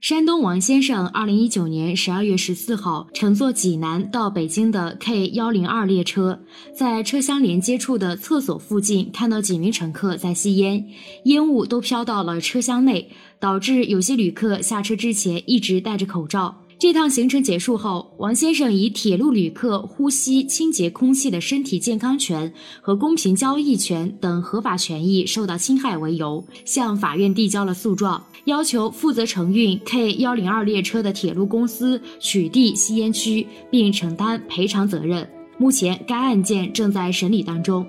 [0.00, 6.38] 山东王先生二零一九年十二月十四号乘坐济南到北京的 K 幺零二列车，
[6.72, 10.86] 在车厢连接处的厕所附近看到几名乘客在吸烟，
[11.24, 13.10] 烟雾都飘到了车厢内，
[13.40, 16.62] 导致有些旅客下车之前一直戴着口罩。
[16.78, 35.28] 这趟行程结束后，王先生以铁路旅客呼吸清洁空气的身体健康权和公平交易权等合法权益受到侵害为由，向法院递交了诉状，要求负责承运 K 幺零二列车的铁路公司取缔吸烟区，并承担赔偿责任。
[35.58, 37.84] 目前，该案件正在审理当中。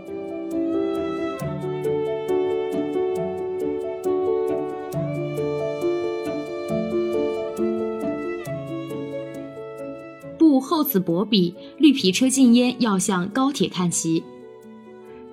[10.58, 14.24] 厚此薄彼，绿皮车禁烟要向高铁看齐。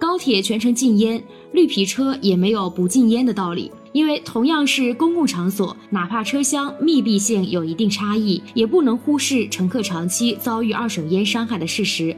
[0.00, 3.70] 高铁全程禁烟，绿皮车也没有不禁烟的道理。
[3.92, 12.14] 因为同样是公共场所，哪怕车厢密闭性有一定差异，也不能忽视乘客长期遭遇二手烟伤害的事实。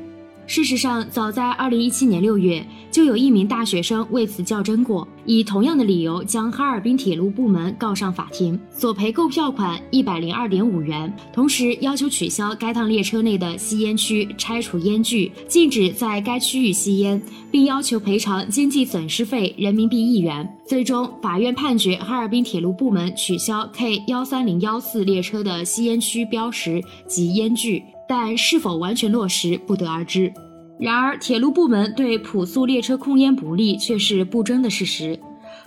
[0.48, 20.48] 事实上，早在二零一七年六月，就有一名大学生为此较真过，以同样的理由将哈尔滨铁路部门告上法庭，索赔购票款一百零二点五元，同时要求取消该趟列车内的吸烟区，拆除烟具，禁止在该区域吸烟，并要求赔偿经济损失费人民币一元。
[20.66, 27.82] 最终，法院判决哈尔滨铁路部门取消 K 幺三零幺四列车的吸烟区标识及烟具。
[28.08, 30.32] 但是否完全落实不得而知。
[30.80, 35.18] 然而，铁路部门对普速列车控烟不力却是不争的事实。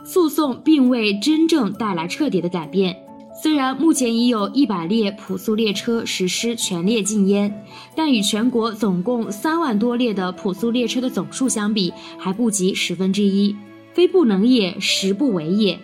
[0.04, 2.98] 诉讼并未真正带来彻底的改变。
[3.44, 7.64] 虽然目前已有一百列普速列车实施全列禁烟，
[7.96, 13.56] 但与全国总共三万多列的普速列车的总数相比，还不及十分之一。
[13.94, 15.78] 非不能也，实不为也。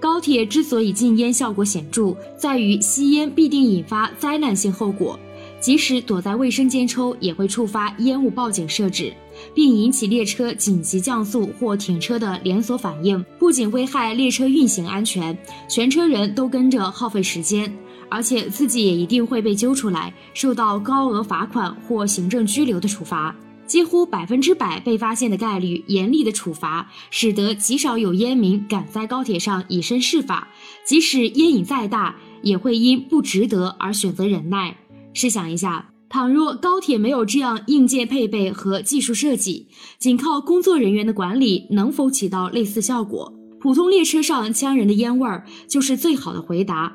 [0.00, 5.18] 高铁之所以禁烟效果显著，在于吸烟必定引发灾难性后果。
[5.64, 9.10] 即使躲在卫生间抽，也会触发烟雾报警设置，
[9.54, 15.34] 并引起列车紧急降速或停车的连锁反应，不仅危害列车运行安全，
[15.66, 17.74] 全车人都跟着耗费时间，
[18.10, 23.34] 而且自己也一定会被揪出来，受到高额罚款或行政拘留的处罚，
[23.66, 25.82] 几乎百分之百被发现的概率。
[25.86, 30.46] 严厉的处罚使得极少有烟民敢在高铁上以身试法，
[30.84, 34.76] 即使烟瘾再大，也会因不值得而选择忍耐。
[35.14, 43.32] 试想一下，倘若高铁没有这样硬件配备和技术设计，仅靠工作人员的管理，能否起到类似效果？
[43.60, 46.94] 普通列车上呛人的烟味儿就是最好的回答，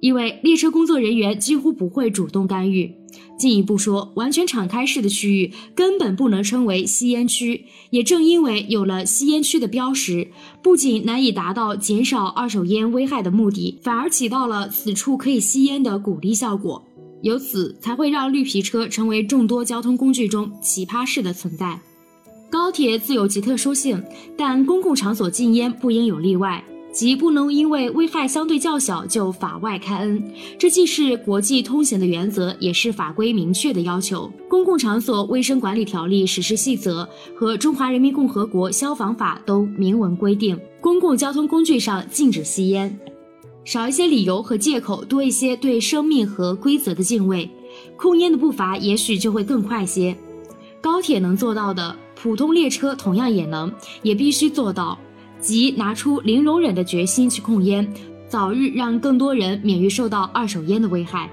[0.00, 2.92] 因为列车工作人员几乎不会主动干预。
[3.38, 7.66] 进一步说，完全敞开式的区域根本不能称为吸烟区。
[7.90, 10.28] 也正因为有了吸烟区的标识，
[10.62, 16.84] 不仅难以达到减少二手烟危害的目的，反而起到了此处可以吸烟的鼓励效果。
[17.22, 21.80] 由此才会让绿皮车成为众多交通工具中奇葩式的存在。
[22.50, 24.02] 高铁自有其特殊性，
[24.36, 30.32] 但公共场所禁烟不应有例外，即不能因为危害相对较小就法外开恩。
[30.58, 34.32] 这既是国际通行的原则，也是法规明确的要求。
[34.48, 37.06] 《公共场所卫生管理条例实施细则》
[37.38, 42.98] 和《中华人民共和国消防法》都明文规定，公共交通工具上禁止吸烟。
[43.68, 47.50] 少一些理由和借口，多一些对生命和规则的敬畏，
[47.98, 50.16] 控烟的步伐也许就会更快些。
[50.80, 53.70] 高铁能做到的，普通列车同样也能，
[54.00, 54.98] 也必须做到，
[55.38, 57.86] 即拿出零容忍的决心去控烟，
[58.26, 61.30] 早日让更多人免于受到二手烟的危害。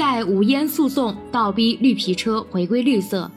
[0.00, 3.30] 在无烟诉讼，倒逼绿皮车回归绿色。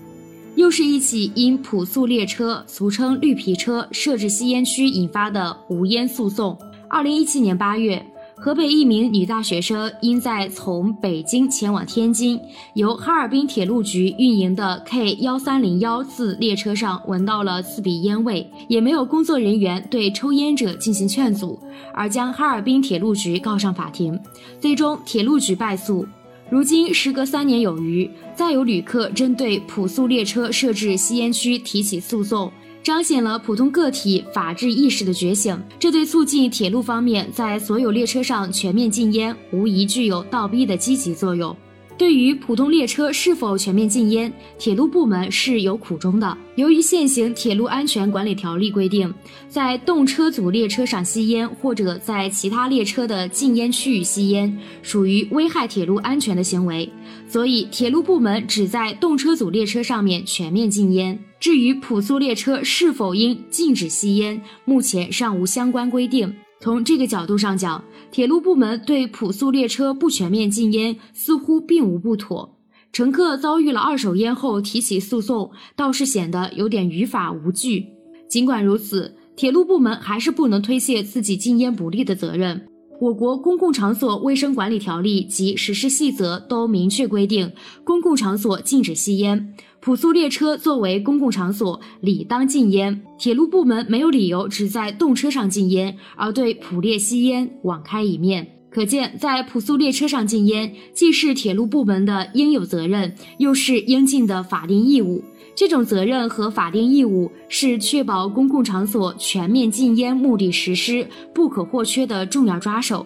[0.56, 6.58] 又是一起因普速列车（俗称绿皮车）设置吸烟区引发的无烟诉讼。
[6.88, 8.02] 二零一七年八月，
[8.38, 12.40] 河北一名女大学生因在从北京前往天津
[12.76, 21.60] 由哈尔滨铁路局运营的 K 幺三零幺次列车上闻到了刺鼻烟味，也没有工作人员对抽烟者进行劝阻，
[21.94, 24.18] 而将哈尔滨铁路局告上法庭，
[24.62, 26.08] 最终铁路局败诉。
[26.54, 32.54] 如今时隔三年有余，再有旅客针对普速列车设置吸烟区提起诉讼，
[32.84, 35.60] 彰显了普通个体法治意识的觉醒。
[35.80, 41.58] 这对促进铁路方面在所有列车上全面禁烟，无疑具有倒逼的积极作用。
[41.98, 46.38] 对于普通列车是否全面禁烟，铁路部门是有苦衷的。
[46.56, 49.14] 由于现行《铁路安全管理条例》规定，
[49.48, 56.90] 在动车组列车上吸烟或者在其他列车的禁烟区域吸烟，属于危害铁路安全的行为，
[57.28, 61.18] 所以铁路部门只在动车组列车上面全面禁烟。
[61.40, 66.34] 至于普速列车是否应禁止吸烟，目前尚无相关规定。
[66.64, 72.58] 从这个角度上讲，铁路部门对普速列车不全面禁烟似乎并无不妥。
[72.94, 77.88] 乘客遭遇了二手烟后提起诉讼，倒是显得有点于法无据。
[78.30, 82.66] 尽管如此，铁路部门还是不能推卸自己禁烟不力的责任。
[83.02, 87.52] 我国公共场所卫生管理条例及实施细则都明确规定，
[87.84, 89.54] 公共场所禁止吸烟。
[89.84, 93.02] 普速列车作为公共场所，理当禁烟。
[93.18, 98.48] 铁路部门没有理由只在动车上禁烟，而对普列吸烟网开一面。
[98.70, 105.22] 可见，在普速列车上禁烟，既是铁路部门的应有责任，又是应尽的法定义务。
[105.54, 113.06] 这种责任和法定义务是确保公共场所全面禁烟目的实施不可或缺的重要抓手。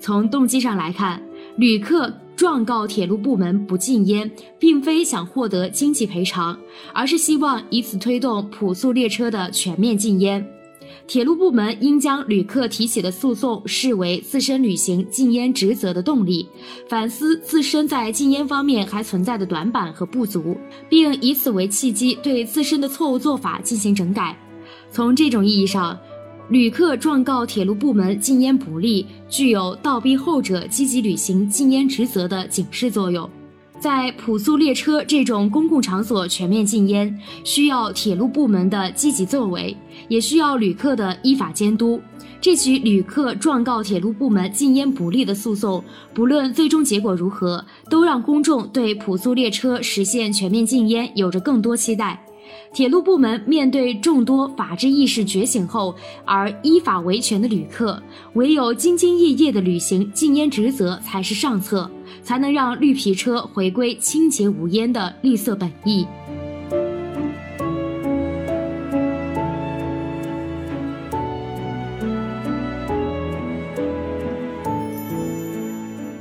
[0.00, 1.22] 从动机上来看，
[1.56, 2.12] 旅客。
[2.36, 6.56] 状告铁路部门不禁烟，并非想获得经济赔偿，
[6.92, 10.46] 而是希望以此推动普速列车的全面禁烟。
[11.06, 16.46] 铁路部门应将旅客提起的诉讼视为自身履行禁烟职责的动力，
[16.88, 20.56] 反思自身在禁烟方面还存在的短板和不足，
[20.88, 24.36] 并以此为契机对自身的错误做法进行整改。
[24.90, 25.96] 从这种意义上，
[26.48, 33.28] 旅客状告铁路部门禁烟不力，具有倒逼后者积极履行禁烟职责的警示作用。
[33.80, 37.12] 在普速列车这种公共场所全面禁烟，
[37.42, 39.76] 需要铁路部门的积极作为，
[40.08, 42.00] 也需要旅客的依法监督。
[42.40, 45.82] 这起旅客状告铁路部门禁烟不力的诉讼，
[46.14, 52.24] 不论最终结果如何，都让公众对普速列车实现全面禁烟有着更多期待。
[52.72, 55.94] 铁路部门面对众多法治意识觉醒后
[56.24, 58.02] 而依法维权的旅客，
[58.34, 61.90] 唯有兢兢业业地履行禁烟职责才是上策，
[62.22, 66.06] 才能让绿皮车回归清洁无烟的绿色本意。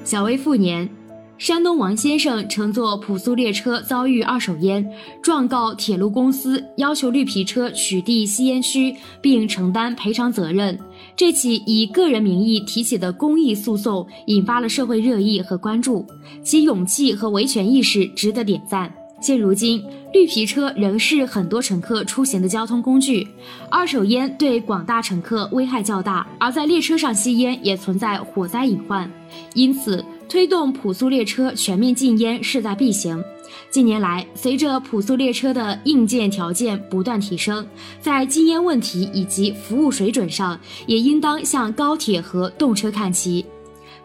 [0.04, 1.05] 小微复年。
[1.38, 4.90] 山东王先生乘坐普速列车遭遇二手烟，
[5.22, 10.80] 状告铁路公司，要求绿皮车取缔吸烟区，并承担赔偿责任。
[11.14, 16.06] 这起以个人名义提起的公益诉讼引发了社会热议和关注，
[16.42, 18.92] 其勇气和维权意识值得点赞。
[19.20, 19.84] 现如今，
[20.14, 23.28] 绿皮车仍是很多乘客出行的交通工具，
[23.70, 29.12] 二手烟对广大乘客危害较大，而在列车上吸烟也存在火灾隐患，
[29.54, 30.04] 因此。
[30.28, 33.24] 推动普速列车全面禁烟势在必行。
[33.70, 37.66] 近年来，随着普速列车的硬件条件不断提升，
[38.02, 43.46] 在禁烟问题以及服务水准上，也应当向高铁和动车看齐。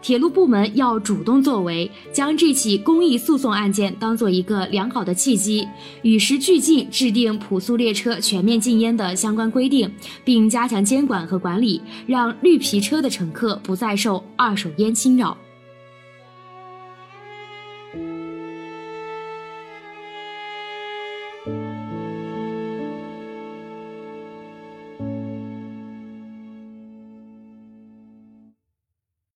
[0.01, 5.67] 铁路部门要主动作为，将这起公益诉讼案件当做一个良好的契机，
[6.01, 9.91] 与时俱进制定普速列车全面禁烟的相关规定，
[10.25, 15.37] 并加强监管和管理，让绿皮车的乘客不再受二手烟侵扰。